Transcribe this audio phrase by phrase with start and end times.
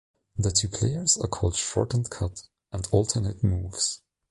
[0.35, 4.01] The two players are called "Short" and "Cut", and alternate moves.